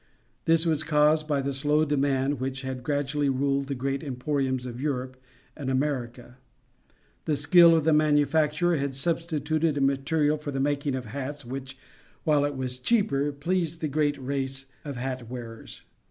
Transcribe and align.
This 0.45 0.65
was 0.65 0.83
caused 0.83 1.27
by 1.27 1.41
the 1.41 1.53
slow 1.53 1.85
demand 1.85 2.39
which 2.39 2.63
had 2.63 2.81
gradually 2.81 3.29
ruled 3.29 3.65
at 3.65 3.67
the 3.67 3.75
great 3.75 4.01
emporiums 4.01 4.65
of 4.65 4.81
Europe 4.81 5.15
and 5.55 5.69
America. 5.69 6.37
The 7.25 7.35
skill 7.35 7.75
of 7.75 7.83
the 7.83 7.93
manufacturer 7.93 8.77
had 8.77 8.95
substituted 8.95 9.77
a 9.77 9.81
material 9.81 10.37
for 10.37 10.49
the 10.49 10.59
making 10.59 10.95
of 10.95 11.05
hats 11.05 11.45
which, 11.45 11.77
while 12.23 12.43
it 12.45 12.55
was 12.55 12.79
cheaper, 12.79 13.31
pleased 13.31 13.79
the 13.79 13.87
great 13.87 14.17
race 14.17 14.65
of 14.83 14.95
hat 14.95 15.29
wearers. 15.29 15.81